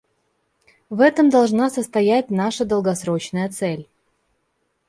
В 0.89 0.99
этом 0.99 1.29
должна 1.29 1.69
состоять 1.69 2.31
наша 2.31 2.65
долгосрочная 2.65 3.49
цель. 3.49 3.87